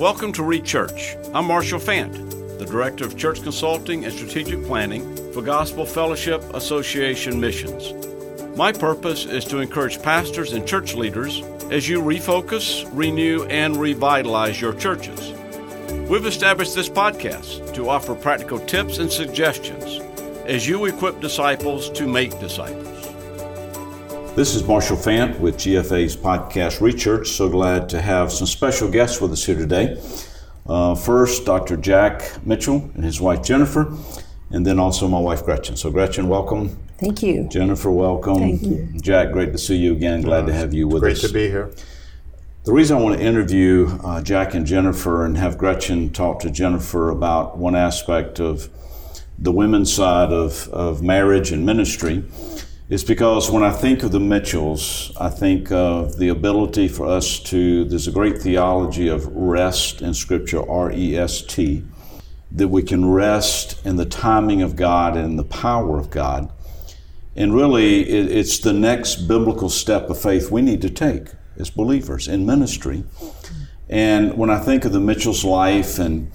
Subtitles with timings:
[0.00, 1.30] Welcome to Rechurch.
[1.34, 7.38] I'm Marshall Fant, the Director of Church Consulting and Strategic Planning for Gospel Fellowship Association
[7.38, 7.92] Missions.
[8.56, 14.58] My purpose is to encourage pastors and church leaders as you refocus, renew, and revitalize
[14.58, 15.34] your churches.
[16.08, 20.00] We've established this podcast to offer practical tips and suggestions
[20.46, 22.99] as you equip disciples to make disciples.
[24.36, 27.26] This is Marshall Fant with GFA's podcast Rechurch.
[27.26, 30.00] So glad to have some special guests with us here today.
[30.64, 31.76] Uh, first, Dr.
[31.76, 33.92] Jack Mitchell and his wife Jennifer,
[34.50, 35.76] and then also my wife Gretchen.
[35.76, 36.78] So, Gretchen, welcome.
[36.98, 37.48] Thank you.
[37.48, 38.38] Jennifer, welcome.
[38.38, 38.88] Thank you.
[39.00, 40.22] Jack, great to see you again.
[40.22, 41.22] Glad to have you with Great us.
[41.22, 41.72] Great to be here.
[42.64, 46.50] The reason I want to interview uh, Jack and Jennifer and have Gretchen talk to
[46.50, 48.70] Jennifer about one aspect of
[49.38, 52.24] the women's side of, of marriage and ministry
[52.90, 57.38] is because when I think of the Mitchells, I think of the ability for us
[57.44, 61.84] to, there's a great theology of rest in Scripture, R E S T,
[62.50, 66.52] that we can rest in the timing of God and the power of God.
[67.36, 71.70] And really, it, it's the next biblical step of faith we need to take as
[71.70, 73.04] believers in ministry.
[73.88, 76.32] And when I think of the Mitchell's life and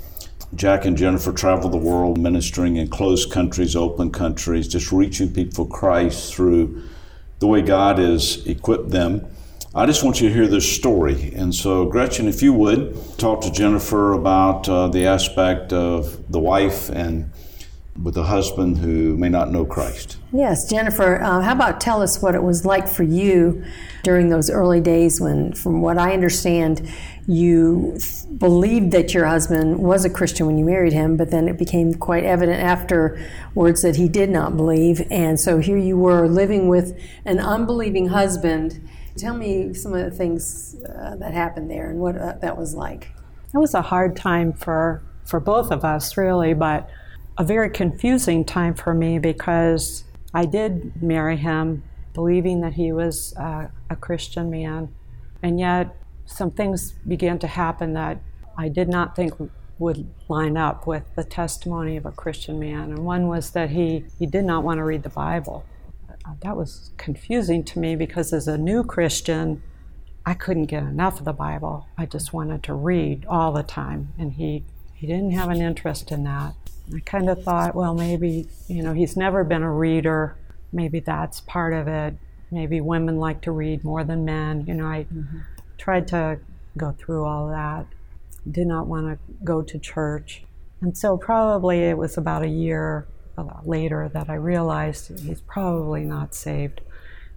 [0.53, 5.65] Jack and Jennifer travel the world ministering in closed countries, open countries, just reaching people
[5.65, 6.83] for Christ through
[7.39, 9.27] the way God has equipped them.
[9.73, 11.33] I just want you to hear this story.
[11.35, 16.39] And so, Gretchen, if you would, talk to Jennifer about uh, the aspect of the
[16.39, 17.31] wife and
[18.01, 20.17] with a husband who may not know Christ.
[20.33, 23.63] Yes, Jennifer, uh, how about tell us what it was like for you
[24.03, 26.89] during those early days when, from what I understand,
[27.25, 27.97] you
[28.38, 31.93] believed that your husband was a Christian when you married him, but then it became
[31.93, 35.01] quite evident afterwards that he did not believe.
[35.09, 38.88] And so here you were living with an unbelieving husband.
[39.17, 42.75] Tell me some of the things uh, that happened there and what uh, that was
[42.75, 43.11] like.
[43.53, 46.89] It was a hard time for, for both of us, really, but
[47.38, 53.35] a very confusing time for me because I did marry him believing that he was
[53.38, 54.94] uh, a Christian man,
[55.44, 58.19] and yet some things began to happen that
[58.57, 59.34] I did not think
[59.78, 62.91] would line up with the testimony of a Christian man.
[62.91, 65.66] And one was that he, he did not want to read the Bible.
[66.09, 69.62] Uh, that was confusing to me because as a new Christian,
[70.25, 71.88] I couldn't get enough of the Bible.
[71.97, 74.63] I just wanted to read all the time, and he,
[74.94, 76.56] he didn't have an interest in that.
[76.94, 80.38] I kind of thought, well, maybe, you know, he's never been a reader.
[80.72, 82.16] Maybe that's part of it.
[82.51, 84.66] Maybe women like to read more than men.
[84.68, 85.40] You know, I mm-hmm.
[85.78, 86.40] tried to
[86.78, 87.88] go through all that.
[88.50, 90.44] Did not want to go to church.
[90.81, 93.07] And so, probably it was about a year
[93.63, 96.81] later that I realized he's probably not saved.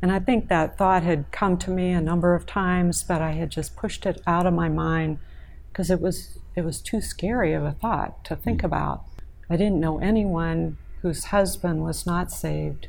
[0.01, 3.33] And I think that thought had come to me a number of times, but I
[3.33, 5.19] had just pushed it out of my mind
[5.73, 9.05] because it was it was too scary of a thought to think about.
[9.51, 12.89] I didn't know anyone whose husband was not saved.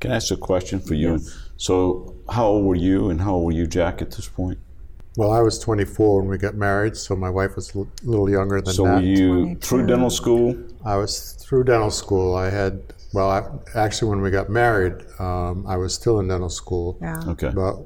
[0.00, 1.12] Can I ask a question for you?
[1.12, 1.36] Yes.
[1.56, 4.58] So, how old were you, and how old were you, Jack, at this point?
[5.16, 8.60] Well, I was 24 when we got married, so my wife was a little younger
[8.60, 8.96] than so that.
[8.96, 9.60] were you 22.
[9.60, 10.56] through dental school?
[10.84, 12.34] I was through dental school.
[12.36, 12.82] I had,
[13.14, 16.98] well, I, actually, when we got married, um, I was still in dental school.
[17.00, 17.22] Yeah.
[17.28, 17.50] Okay.
[17.54, 17.76] But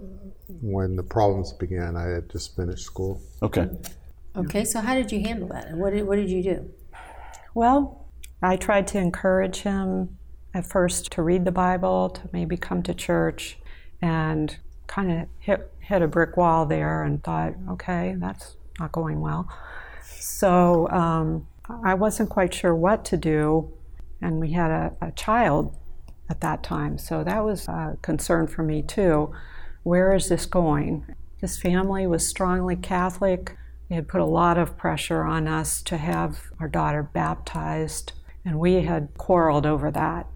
[0.61, 3.21] when the problems began, I had just finished school.
[3.41, 3.69] Okay.
[4.35, 5.69] Okay, so how did you handle that?
[5.69, 6.71] And what did, what did you do?
[7.55, 8.00] Well,
[8.43, 10.19] I tried to encourage him
[10.55, 13.59] at first to read the Bible, to maybe come to church,
[14.03, 14.57] and
[14.87, 19.49] kind of hit, hit a brick wall there and thought, okay, that's not going well.
[20.05, 21.47] So um,
[21.85, 23.73] I wasn't quite sure what to do,
[24.21, 25.77] and we had a, a child
[26.29, 29.33] at that time, so that was a concern for me too.
[29.83, 31.07] Where is this going?
[31.39, 33.57] His family was strongly Catholic.
[33.89, 38.13] They had put a lot of pressure on us to have our daughter baptized,
[38.45, 40.27] and we had quarreled over that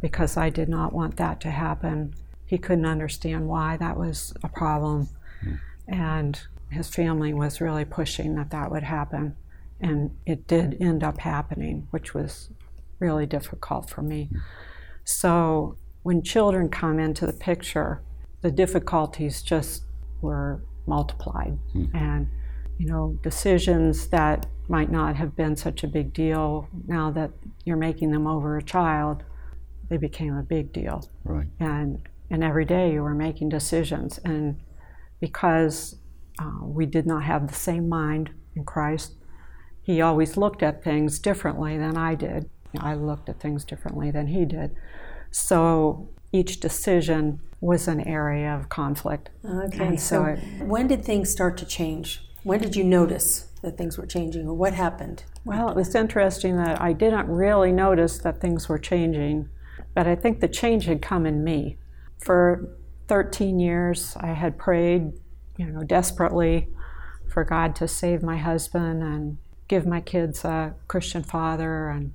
[0.00, 2.14] because I did not want that to happen.
[2.46, 5.08] He couldn't understand why that was a problem,
[5.42, 5.54] hmm.
[5.88, 6.40] and
[6.70, 9.36] his family was really pushing that that would happen,
[9.80, 12.50] and it did end up happening, which was
[12.98, 14.30] really difficult for me.
[15.04, 18.02] So when children come into the picture,
[18.40, 19.84] the difficulties just
[20.20, 21.94] were multiplied, hmm.
[21.94, 22.28] and
[22.82, 27.30] you know, decisions that might not have been such a big deal, now that
[27.64, 29.22] you're making them over a child,
[29.88, 31.08] they became a big deal.
[31.22, 31.46] Right.
[31.60, 34.18] And, and every day you were making decisions.
[34.24, 34.56] And
[35.20, 35.94] because
[36.40, 39.14] uh, we did not have the same mind in Christ,
[39.84, 42.50] he always looked at things differently than I did.
[42.80, 44.74] I looked at things differently than he did.
[45.30, 49.30] So each decision was an area of conflict.
[49.44, 52.28] Okay, And so so it- when did things start to change?
[52.44, 55.22] When did you notice that things were changing, or what happened?
[55.44, 59.48] Well, it was interesting that I didn't really notice that things were changing,
[59.94, 61.78] but I think the change had come in me.
[62.18, 62.68] For
[63.06, 65.12] 13 years, I had prayed,
[65.56, 66.68] you know, desperately
[67.28, 69.38] for God to save my husband and
[69.68, 72.12] give my kids a Christian father and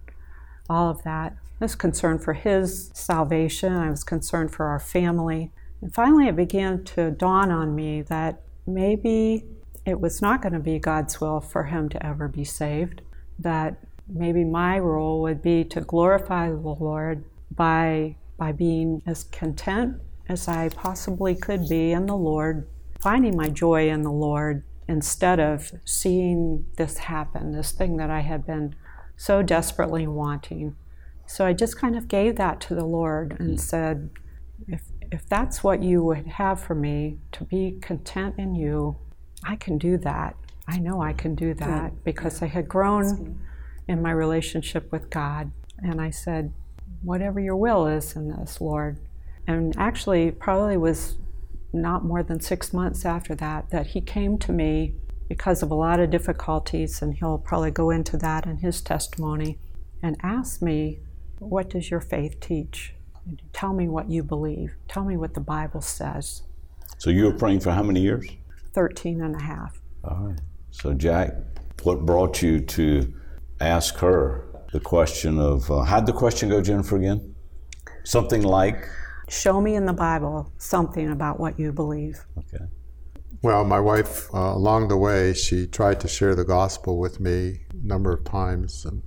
[0.69, 1.38] all of that.
[1.59, 3.73] I was concerned for his salvation.
[3.73, 5.51] I was concerned for our family.
[5.81, 9.45] And finally, it began to dawn on me that maybe
[9.88, 13.01] it was not going to be God's will for him to ever be saved,
[13.39, 17.24] that maybe my role would be to glorify the Lord
[17.56, 19.95] by, by being as content
[20.28, 22.68] as I possibly could be in the Lord,
[23.00, 28.19] finding my joy in the Lord instead of seeing this happen, this thing that I
[28.19, 28.75] had been
[29.16, 30.75] so desperately wanting.
[31.28, 33.56] So I just kind of gave that to the Lord and hmm.
[33.56, 34.10] said,
[34.68, 34.81] if,
[35.13, 38.98] if that's what you would have for me, to be content in you,
[39.47, 40.35] I can do that.
[40.67, 42.03] I know I can do that Good.
[42.03, 43.39] because I had grown
[43.88, 45.51] in my relationship with God.
[45.81, 46.51] And I said,
[47.01, 48.97] whatever your will is in this, Lord.
[49.47, 51.15] And actually, probably was
[51.71, 54.94] not more than six months after that that he came to me
[55.29, 59.57] because of a lot of difficulties, and he'll probably go into that in his testimony,
[60.01, 60.99] and asked me,
[61.39, 62.94] What does your faith teach?
[63.51, 64.75] Tell me what you believe.
[64.88, 66.44] Tell me what the Bible says.
[66.97, 68.25] So you were praying for how many years?
[68.77, 69.81] 13 and a half.
[70.03, 70.39] All right.
[70.69, 71.33] So, Jack,
[71.81, 73.12] what brought you to
[73.59, 77.33] ask her the question of, uh, how'd the question go, Jennifer, again?
[78.03, 78.88] Something like,
[79.29, 82.24] Show me in the Bible something about what you believe.
[82.38, 82.65] Okay.
[83.41, 87.62] Well, my wife, uh, along the way, she tried to share the gospel with me
[87.71, 89.01] a number of times, and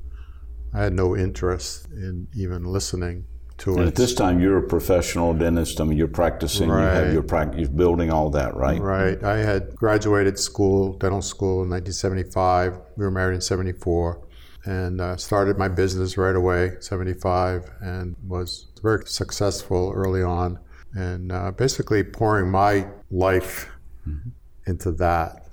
[0.74, 3.24] I had no interest in even listening
[3.68, 3.88] and.
[3.88, 5.80] At this time, you're a professional dentist.
[5.80, 6.68] I mean, you're practicing.
[6.68, 6.82] Right.
[6.82, 7.60] You have your practice.
[7.60, 8.80] You're building all that, right?
[8.80, 9.22] Right.
[9.22, 12.78] I had graduated school, dental school, in 1975.
[12.96, 14.26] We were married in '74,
[14.64, 20.58] and uh, started my business right away, '75, and was very successful early on,
[20.94, 23.68] and uh, basically pouring my life
[24.06, 24.30] mm-hmm.
[24.66, 25.46] into that.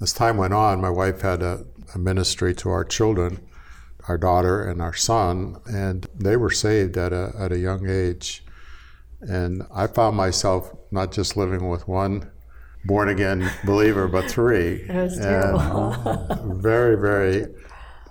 [0.00, 1.64] As time went on, my wife had a,
[1.94, 3.40] a ministry to our children
[4.08, 8.44] our daughter and our son, and they were saved at a, at a young age.
[9.20, 12.30] And I found myself not just living with one
[12.84, 14.82] born again believer, but three.
[14.88, 16.60] It was terrible.
[16.60, 17.46] very, very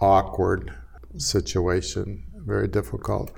[0.02, 0.74] awkward
[1.18, 3.32] situation, very difficult.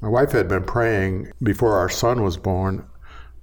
[0.00, 2.86] My wife had been praying before our son was born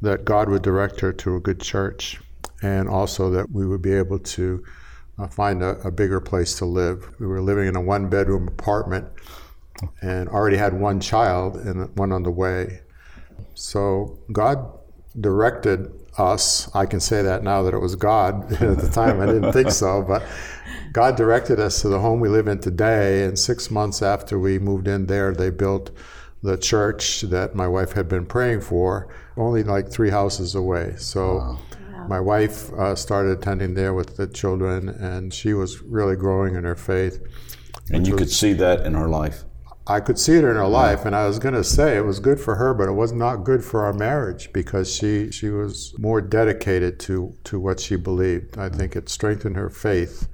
[0.02, 2.22] that God would direct her to a good church
[2.62, 4.70] and also that we would be able to uh,
[5.20, 7.08] Uh, find a, a, bigger place to live.
[7.20, 9.08] We were living in a one bedroom apartment
[10.02, 12.82] and already had one child and one on the way.
[13.54, 14.72] So God
[15.20, 16.74] directed us.
[16.76, 18.52] I can say that now that it was God.
[18.62, 20.24] At the time, I didn't think so, but
[20.94, 23.24] God directed us to the home we live in today.
[23.24, 25.92] And six months after we moved in there, they built
[26.42, 30.96] the church that my wife had been praying for, only like three houses away.
[30.98, 31.36] So.
[31.36, 31.60] Wow
[32.08, 36.64] my wife uh, started attending there with the children, and she was really growing in
[36.64, 37.22] her faith.
[37.92, 39.44] And you was, could see that in her life.
[39.86, 42.20] I could see it in her life, and I was going to say it was
[42.20, 45.94] good for her, but it was not good for our marriage because she she was
[46.00, 48.58] more dedicated to to what she believed.
[48.58, 50.30] I think it strengthened her faith,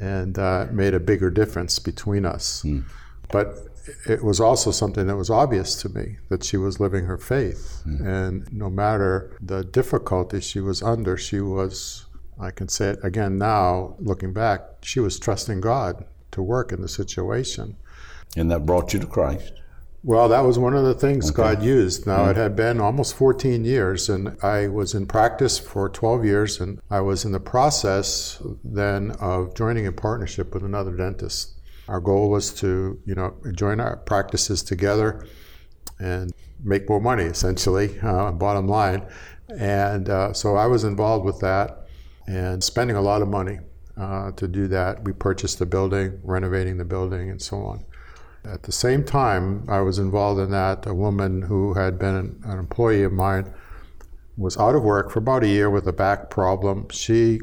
[0.00, 2.62] and uh, made a bigger difference between us.
[2.64, 2.84] Mm.
[3.30, 3.69] But
[4.06, 7.82] it was also something that was obvious to me that she was living her faith.
[7.86, 8.06] Mm.
[8.06, 12.06] And no matter the difficulty she was under, she was,
[12.38, 16.80] I can say it again now, looking back, she was trusting God to work in
[16.80, 17.76] the situation.
[18.36, 19.52] And that brought you to Christ.
[20.02, 21.36] Well, that was one of the things okay.
[21.54, 22.06] God used.
[22.06, 22.30] Now, mm.
[22.30, 26.80] it had been almost 14 years, and I was in practice for 12 years, and
[26.90, 31.59] I was in the process then of joining in partnership with another dentist.
[31.90, 35.26] Our goal was to, you know, join our practices together
[35.98, 36.32] and
[36.62, 39.04] make more money, essentially, uh, bottom line.
[39.58, 41.88] And uh, so I was involved with that
[42.28, 43.58] and spending a lot of money
[43.96, 45.04] uh, to do that.
[45.04, 47.84] We purchased the building, renovating the building, and so on.
[48.44, 50.86] At the same time, I was involved in that.
[50.86, 53.52] A woman who had been an, an employee of mine
[54.36, 56.88] was out of work for about a year with a back problem.
[56.90, 57.40] She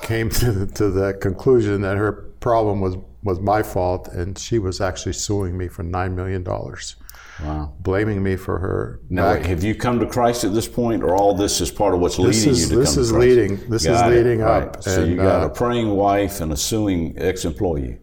[0.00, 4.58] came to the, to the conclusion that her problem was was my fault, and she
[4.58, 6.96] was actually suing me for nine million dollars.
[7.42, 7.72] Wow.
[7.80, 9.00] Blaming me for her.
[9.08, 9.46] Now, back.
[9.46, 12.16] have you come to Christ at this point, or all this is part of what's
[12.16, 13.28] this leading is, you to this come is to Christ?
[13.28, 13.70] leading.
[13.70, 14.82] This got is leading it, up.
[14.82, 17.98] So and, you got uh, a praying wife and a suing ex-employee.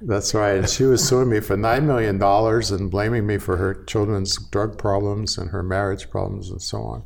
[0.00, 0.58] That's right.
[0.58, 4.38] And she was suing me for nine million dollars and blaming me for her children's
[4.50, 7.02] drug problems and her marriage problems and so on.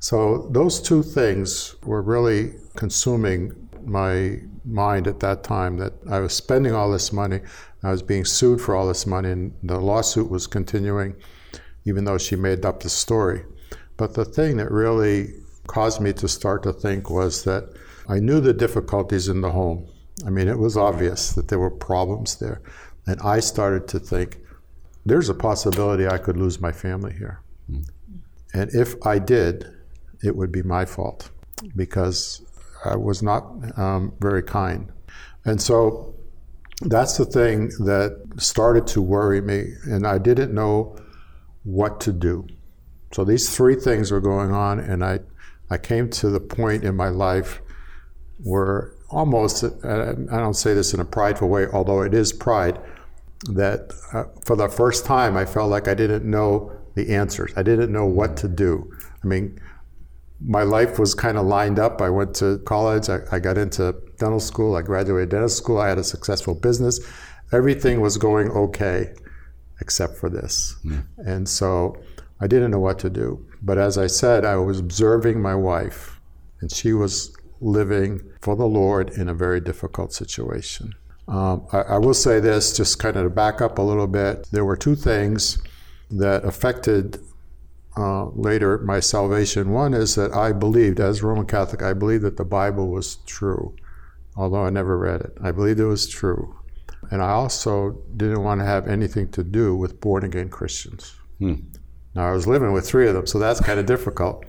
[0.00, 6.34] So those two things were really consuming my mind at that time that I was
[6.34, 7.40] spending all this money.
[7.82, 11.14] I was being sued for all this money, and the lawsuit was continuing,
[11.84, 13.44] even though she made up the story.
[13.96, 15.34] But the thing that really
[15.66, 17.68] caused me to start to think was that
[18.08, 19.88] I knew the difficulties in the home.
[20.26, 22.60] I mean, it was obvious that there were problems there.
[23.06, 24.38] And I started to think,
[25.04, 27.40] there's a possibility I could lose my family here.
[27.70, 27.88] Mm.
[28.54, 29.72] And if I did,
[30.22, 31.30] it would be my fault
[31.74, 32.42] because
[32.86, 33.44] I was not
[33.78, 34.90] um, very kind.
[35.44, 36.14] And so
[36.82, 40.96] that's the thing that started to worry me, and I didn't know
[41.64, 42.46] what to do.
[43.12, 45.20] So these three things were going on, and I,
[45.70, 47.60] I came to the point in my life
[48.42, 52.78] where almost, I don't say this in a prideful way, although it is pride,
[53.50, 57.52] that uh, for the first time I felt like I didn't know the answers.
[57.56, 58.90] I didn't know what to do.
[59.22, 59.60] I mean,
[60.40, 62.02] my life was kind of lined up.
[62.02, 65.88] I went to college, I, I, got into dental school, I graduated dental school, I
[65.88, 67.00] had a successful business.
[67.52, 69.12] Everything was going okay
[69.80, 70.76] except for this.
[70.84, 71.06] Mm.
[71.18, 71.96] And so
[72.40, 73.46] I didn't know what to do.
[73.62, 76.20] But as I said, I was observing my wife,
[76.60, 80.92] and she was living for the Lord in a very difficult situation.
[81.28, 84.46] Um, I, I will say this, just kind of to back up a little bit.
[84.52, 85.58] There were two things
[86.10, 87.18] that affected
[87.96, 89.70] uh, later my salvation.
[89.70, 93.74] One is that I believed, as Roman Catholic, I believed that the Bible was true,
[94.36, 95.36] although I never read it.
[95.42, 96.56] I believed it was true.
[97.10, 101.14] And I also didn't want to have anything to do with born again Christians.
[101.38, 101.54] Hmm.
[102.14, 104.46] Now, I was living with three of them, so that's kind of difficult.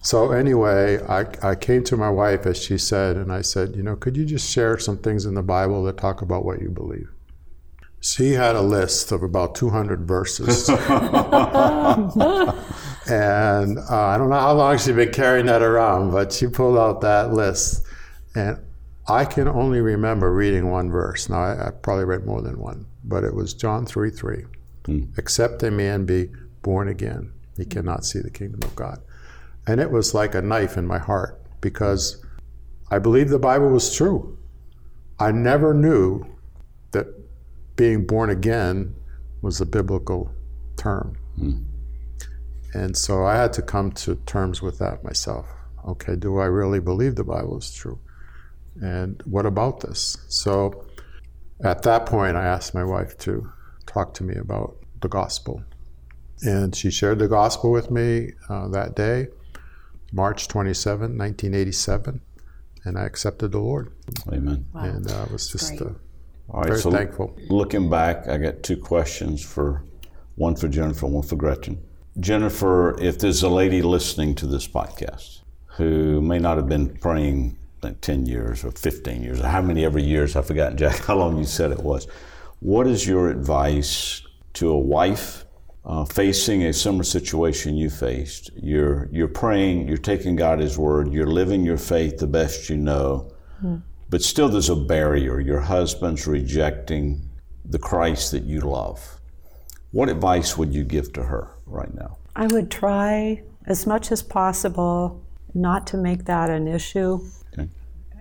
[0.00, 3.82] So, anyway, I, I came to my wife, as she said, and I said, You
[3.82, 6.70] know, could you just share some things in the Bible that talk about what you
[6.70, 7.10] believe?
[8.00, 10.70] She had a list of about 200 verses.
[13.08, 16.76] and uh, I don't know how long she'd been carrying that around, but she pulled
[16.76, 17.84] out that list.
[18.34, 18.58] And
[19.08, 21.28] I can only remember reading one verse.
[21.28, 24.44] Now, I, I probably read more than one, but it was John 3 3.
[24.86, 25.02] Hmm.
[25.16, 26.30] Except a man be
[26.62, 29.00] born again, he cannot see the kingdom of God.
[29.66, 32.24] And it was like a knife in my heart because
[32.90, 34.38] I believed the Bible was true.
[35.18, 36.24] I never knew
[36.92, 37.06] that
[37.76, 38.94] being born again
[39.42, 40.32] was a biblical
[40.76, 41.16] term.
[41.38, 41.64] Mm.
[42.72, 45.46] And so I had to come to terms with that myself.
[45.86, 47.98] Okay, do I really believe the Bible is true?
[48.80, 50.18] And what about this?
[50.28, 50.86] So
[51.62, 53.50] at that point, I asked my wife to
[53.86, 55.62] talk to me about the gospel.
[56.42, 59.28] And she shared the gospel with me uh, that day,
[60.12, 62.20] March 27, 1987,
[62.84, 63.92] and I accepted the Lord.
[64.32, 64.66] Amen.
[64.72, 64.84] Wow.
[64.84, 65.90] And uh, was just uh,
[66.48, 67.36] all right, Very so thankful.
[67.48, 69.84] looking back, I got two questions for
[70.36, 71.80] one for Jennifer, one for Gretchen.
[72.18, 77.56] Jennifer, if there's a lady listening to this podcast who may not have been praying
[77.82, 81.16] like 10 years or 15 years or how many ever years, I've forgotten, Jack, how
[81.16, 82.06] long you said it was.
[82.60, 84.22] What is your advice
[84.54, 85.44] to a wife
[85.84, 88.50] uh, facing a similar situation you faced?
[88.54, 92.76] You're, you're praying, you're taking God His word, you're living your faith the best you
[92.76, 93.32] know.
[93.64, 95.38] Mm but still there's a barrier.
[95.38, 97.30] Your husband's rejecting
[97.64, 99.20] the Christ that you love.
[99.92, 102.18] What advice would you give to her right now?
[102.36, 105.22] I would try as much as possible
[105.54, 107.20] not to make that an issue.
[107.52, 107.68] Okay.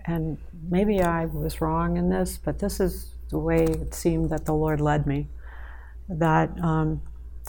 [0.06, 0.38] And
[0.70, 4.53] maybe I was wrong in this, but this is the way it seemed that the
[4.53, 5.27] Lord led me.
[6.08, 7.01] That um,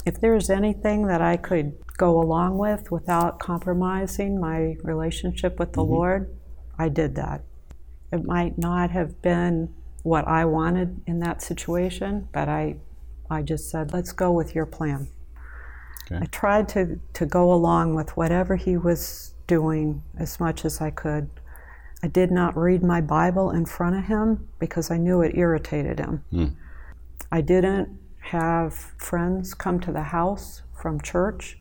[0.05, 5.83] if there's anything that I could go along with without compromising my relationship with the
[5.83, 5.93] mm-hmm.
[5.93, 6.37] Lord,
[6.79, 7.43] I did that.
[8.13, 12.77] It might not have been what I wanted in that situation, but I,
[13.31, 15.09] I just said, let's go with your plan.
[16.11, 16.23] Okay.
[16.23, 20.91] I tried to, to go along with whatever he was doing as much as I
[20.91, 21.31] could.
[22.03, 25.99] I did not read my Bible in front of him because I knew it irritated
[25.99, 26.25] him.
[26.33, 26.55] Mm.
[27.31, 31.59] I didn't have friends come to the house from church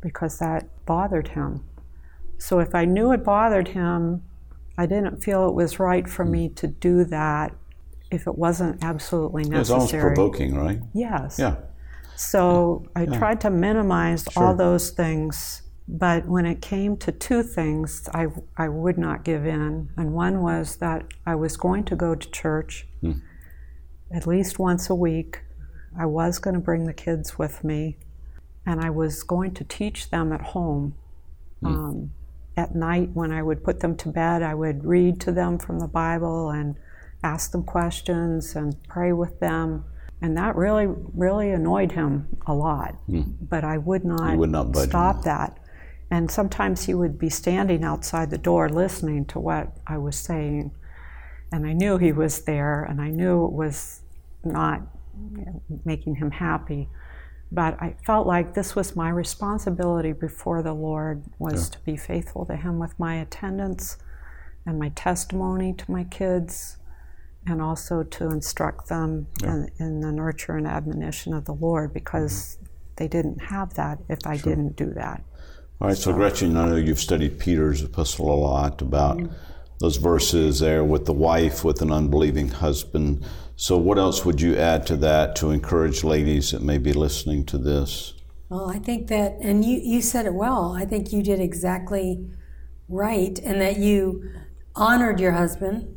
[0.00, 1.64] because that bothered him.
[2.38, 4.22] So if I knew it bothered him,
[4.76, 7.54] I didn't feel it was right for me to do that
[8.10, 9.60] if it wasn't absolutely necessary.
[9.60, 10.80] It's almost provoking, right?
[10.92, 11.38] Yes.
[11.38, 11.56] Yeah.
[12.16, 13.18] So I yeah.
[13.18, 14.42] tried to minimize sure.
[14.42, 19.46] all those things, but when it came to two things, I, I would not give
[19.46, 19.90] in.
[19.96, 23.12] And one was that I was going to go to church hmm.
[24.12, 25.42] at least once a week.
[25.98, 27.98] I was going to bring the kids with me,
[28.66, 30.94] and I was going to teach them at home.
[31.60, 31.66] Hmm.
[31.66, 32.10] Um,
[32.56, 35.80] at night when I would put them to bed, I would read to them from
[35.80, 36.76] the Bible and
[37.22, 39.84] ask them questions and pray with them.
[40.24, 42.94] And that really, really annoyed him a lot.
[43.10, 43.34] Mm.
[43.42, 45.58] But I would not, would not stop that.
[46.10, 50.70] And sometimes he would be standing outside the door listening to what I was saying.
[51.52, 54.00] and I knew he was there, and I knew it was
[54.42, 54.80] not
[55.36, 56.88] you know, making him happy.
[57.52, 61.72] But I felt like this was my responsibility before the Lord was yeah.
[61.74, 63.98] to be faithful to Him with my attendance
[64.64, 66.78] and my testimony to my kids,
[67.46, 69.54] and also to instruct them yeah.
[69.54, 72.66] in, in, the nurture and admonition of the Lord because mm-hmm.
[72.96, 74.54] they didn't have that if I sure.
[74.54, 75.22] didn't do that.
[75.80, 79.34] All right, so, so, Gretchen, I know you've studied Peter's epistle a lot about mm-hmm.
[79.80, 83.24] those verses there with the wife with an unbelieving husband
[83.56, 87.44] so, what else would you add to that to encourage ladies that may be listening
[87.46, 88.14] to this?
[88.48, 92.26] Well, I think that, and you, you said it well, I think you did exactly
[92.88, 94.28] right, and that you
[94.74, 95.96] honored your husband,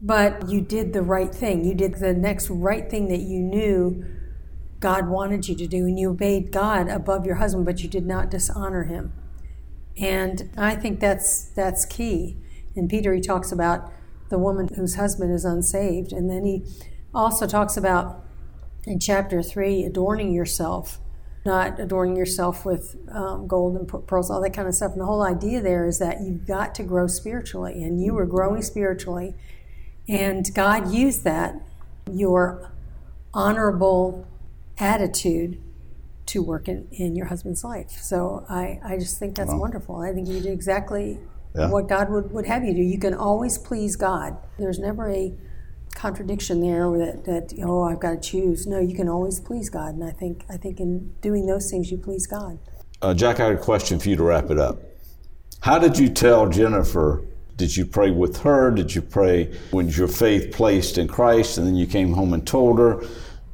[0.00, 1.64] but you did the right thing.
[1.64, 4.04] You did the next right thing that you knew
[4.78, 8.06] God wanted you to do, and you obeyed God above your husband, but you did
[8.06, 9.12] not dishonor him.
[9.96, 12.36] And I think that's that's key.
[12.74, 13.90] And Peter he talks about
[14.28, 16.64] the woman whose husband is unsaved, and then he
[17.14, 18.22] also talks about
[18.86, 21.00] in chapter 3 adorning yourself
[21.44, 25.06] not adorning yourself with um, gold and pearls all that kind of stuff and the
[25.06, 29.34] whole idea there is that you've got to grow spiritually and you were growing spiritually
[30.08, 31.54] and god used that
[32.10, 32.72] your
[33.34, 34.26] honorable
[34.78, 35.60] attitude
[36.26, 40.12] to work in, in your husband's life so i, I just think that's wonderful i
[40.12, 41.18] think you did exactly
[41.54, 41.68] yeah.
[41.68, 45.32] what god would, would have you do you can always please god there's never a
[45.96, 48.66] contradiction there that, that oh I've got to choose.
[48.66, 51.90] No, you can always please God, and I think I think in doing those things
[51.90, 52.58] you please God.
[53.02, 54.78] Uh, Jack, I had a question for you to wrap it up.
[55.60, 57.24] How did you tell Jennifer?
[57.56, 58.70] Did you pray with her?
[58.70, 62.46] Did you pray when your faith placed in Christ, and then you came home and
[62.46, 63.02] told her?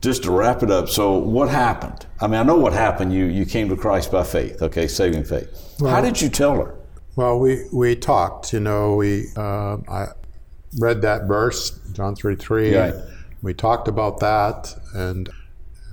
[0.01, 2.07] Just to wrap it up, so what happened?
[2.21, 3.13] I mean, I know what happened.
[3.13, 5.77] You you came to Christ by faith, okay, saving faith.
[5.79, 6.75] Well, How did you tell her?
[7.15, 8.53] Well, we we talked.
[8.53, 10.07] You know, we uh, I
[10.81, 12.75] read that verse, John 3 3.
[12.75, 12.95] Right.
[13.43, 15.31] We talked about that, and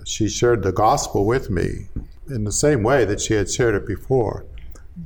[0.05, 1.87] she shared the gospel with me
[2.29, 4.45] in the same way that she had shared it before.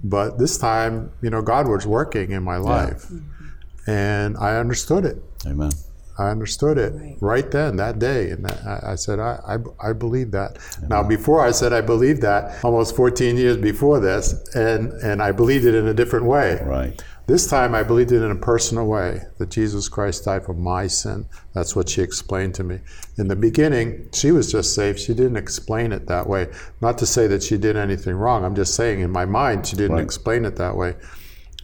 [0.03, 3.93] But this time, you know, God was working in my life, yeah.
[3.93, 5.17] and I understood it.
[5.45, 5.71] Amen.
[6.17, 8.29] I understood it right, right then, that day.
[8.29, 10.59] And I, I said, I, I, I, believe that.
[10.77, 10.89] Amen.
[10.89, 15.31] Now, before I said I believed that, almost 14 years before this, and, and I
[15.31, 16.59] believed it in a different way.
[16.63, 17.03] Right.
[17.25, 20.87] This time I believed it in a personal way that Jesus Christ died for my
[20.87, 21.25] sin.
[21.53, 22.79] That's what she explained to me.
[23.17, 24.99] In the beginning, she was just saved.
[24.99, 26.47] She didn't explain it that way.
[26.81, 28.43] Not to say that she did anything wrong.
[28.43, 30.03] I'm just saying in my mind she didn't right.
[30.03, 30.95] explain it that way.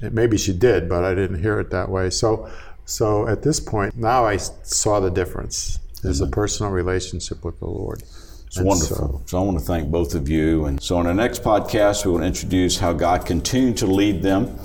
[0.01, 2.09] Maybe she did, but I didn't hear it that way.
[2.09, 2.49] So
[2.85, 5.79] so at this point, now I saw the difference.
[6.01, 6.29] There's Amen.
[6.29, 8.01] a personal relationship with the Lord.
[8.47, 8.95] It's and wonderful.
[8.95, 10.65] So, so, I want to thank both of you.
[10.65, 14.57] And so, on our next podcast, we will introduce how God continued to lead them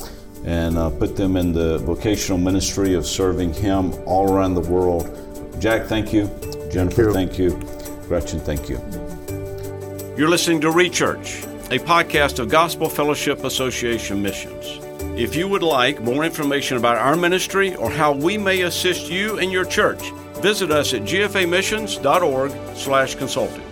[0.44, 5.11] and uh, put them in the vocational ministry of serving Him all around the world.
[5.59, 6.28] Jack, thank you.
[6.70, 7.50] Jennifer, thank you.
[7.50, 8.09] Thank you.
[8.09, 8.78] Gretchen, thank you.
[10.16, 14.78] You're listening to Rechurch, a podcast of Gospel Fellowship Association Missions.
[15.18, 19.38] If you would like more information about our ministry or how we may assist you
[19.38, 20.11] and your church,
[20.42, 23.63] visit us at gfamissions.org/consulting.